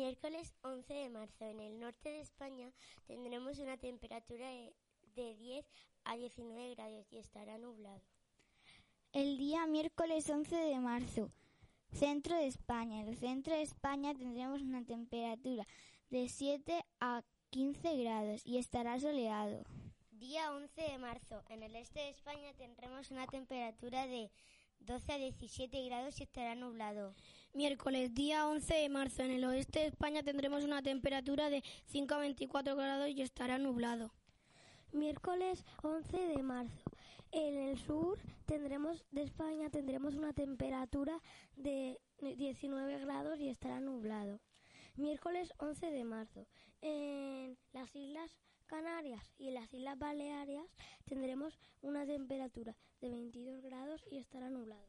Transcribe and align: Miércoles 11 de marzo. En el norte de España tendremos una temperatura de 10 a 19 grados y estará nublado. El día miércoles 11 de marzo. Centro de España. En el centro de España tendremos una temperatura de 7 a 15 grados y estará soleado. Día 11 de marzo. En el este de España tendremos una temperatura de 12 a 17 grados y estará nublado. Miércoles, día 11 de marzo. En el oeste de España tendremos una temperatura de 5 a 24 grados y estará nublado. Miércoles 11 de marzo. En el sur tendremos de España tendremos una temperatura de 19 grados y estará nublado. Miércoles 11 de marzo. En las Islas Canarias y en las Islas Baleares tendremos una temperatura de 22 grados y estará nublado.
Miércoles 0.00 0.54
11 0.62 0.94
de 0.94 1.10
marzo. 1.10 1.44
En 1.44 1.60
el 1.60 1.78
norte 1.78 2.08
de 2.08 2.22
España 2.22 2.72
tendremos 3.06 3.58
una 3.58 3.76
temperatura 3.76 4.48
de 5.14 5.34
10 5.34 5.66
a 6.04 6.16
19 6.16 6.74
grados 6.74 7.12
y 7.12 7.18
estará 7.18 7.58
nublado. 7.58 8.00
El 9.12 9.36
día 9.36 9.66
miércoles 9.66 10.30
11 10.30 10.56
de 10.56 10.78
marzo. 10.78 11.30
Centro 11.92 12.34
de 12.34 12.46
España. 12.46 13.02
En 13.02 13.08
el 13.08 13.18
centro 13.18 13.52
de 13.52 13.60
España 13.60 14.14
tendremos 14.14 14.62
una 14.62 14.82
temperatura 14.86 15.66
de 16.08 16.30
7 16.30 16.82
a 17.00 17.22
15 17.50 18.02
grados 18.02 18.40
y 18.46 18.56
estará 18.56 18.98
soleado. 18.98 19.64
Día 20.12 20.50
11 20.54 20.80
de 20.80 20.96
marzo. 20.96 21.42
En 21.50 21.62
el 21.62 21.76
este 21.76 22.00
de 22.00 22.08
España 22.08 22.54
tendremos 22.54 23.10
una 23.10 23.26
temperatura 23.26 24.06
de 24.06 24.30
12 24.78 25.12
a 25.12 25.18
17 25.18 25.84
grados 25.84 26.18
y 26.20 26.22
estará 26.22 26.54
nublado. 26.54 27.14
Miércoles, 27.52 28.14
día 28.14 28.46
11 28.46 28.74
de 28.74 28.88
marzo. 28.88 29.24
En 29.24 29.32
el 29.32 29.44
oeste 29.44 29.80
de 29.80 29.86
España 29.86 30.22
tendremos 30.22 30.62
una 30.62 30.82
temperatura 30.82 31.50
de 31.50 31.64
5 31.86 32.14
a 32.14 32.18
24 32.18 32.76
grados 32.76 33.08
y 33.08 33.22
estará 33.22 33.58
nublado. 33.58 34.12
Miércoles 34.92 35.64
11 35.82 36.16
de 36.16 36.42
marzo. 36.44 36.84
En 37.32 37.58
el 37.58 37.76
sur 37.76 38.20
tendremos 38.46 39.04
de 39.10 39.22
España 39.22 39.68
tendremos 39.68 40.14
una 40.14 40.32
temperatura 40.32 41.20
de 41.56 42.00
19 42.20 43.00
grados 43.00 43.40
y 43.40 43.48
estará 43.48 43.80
nublado. 43.80 44.40
Miércoles 44.94 45.52
11 45.58 45.90
de 45.90 46.04
marzo. 46.04 46.46
En 46.82 47.58
las 47.72 47.94
Islas 47.96 48.30
Canarias 48.66 49.34
y 49.38 49.48
en 49.48 49.54
las 49.54 49.74
Islas 49.74 49.98
Baleares 49.98 50.70
tendremos 51.04 51.58
una 51.82 52.06
temperatura 52.06 52.76
de 53.00 53.10
22 53.10 53.60
grados 53.60 54.04
y 54.08 54.18
estará 54.18 54.50
nublado. 54.50 54.86